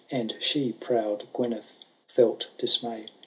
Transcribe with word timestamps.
And 0.09 0.35
she, 0.39 0.71
proud 0.71 1.25
Gyneth, 1.31 1.77
felt 2.07 2.49
dismay. 2.57 3.05